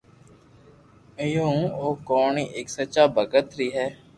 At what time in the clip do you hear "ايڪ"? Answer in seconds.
2.55-2.67